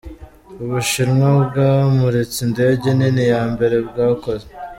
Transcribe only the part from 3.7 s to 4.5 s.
bwakoze.